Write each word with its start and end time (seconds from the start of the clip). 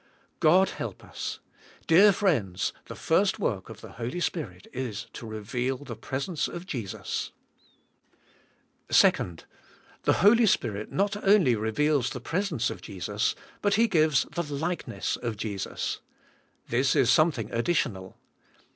God 0.39 0.69
help 0.71 1.05
us. 1.05 1.41
Dear 1.85 2.11
friends, 2.11 2.73
the 2.87 2.95
first 2.95 3.37
work 3.37 3.69
of 3.69 3.81
the 3.81 3.91
Holy 4.01 4.19
Spirit 4.19 4.65
is 4.73 5.05
to 5.13 5.27
reveal 5.27 5.77
the 5.77 5.95
presence 5.95 6.47
of 6.47 6.65
Jesus. 6.65 7.33
2. 8.89 9.35
The 10.05 10.13
Holy 10.25 10.47
Spirit 10.47 10.91
not 10.91 11.15
only 11.23 11.55
reveals 11.55 12.09
the 12.09 12.19
presence 12.19 12.71
of 12.71 12.81
Jesus 12.81 13.35
but 13.61 13.75
He 13.75 13.87
g 13.87 13.99
ives 14.03 14.23
the 14.33 14.41
likeness 14.41 15.17
of 15.17 15.37
Jesus. 15.37 15.99
This 16.69 16.95
is 16.95 17.11
something 17.11 17.51
additional. 17.51 18.17